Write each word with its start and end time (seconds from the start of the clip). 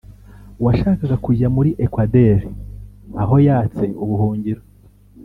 washakaga 0.65 1.15
kujya 1.25 1.47
muri 1.55 1.69
Equadeur 1.85 2.41
aho 3.21 3.35
yatse 3.47 3.83
ubuhungiro 4.03 4.61